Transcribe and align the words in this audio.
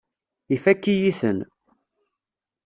Ifakk-iyi-ten. 0.55 1.39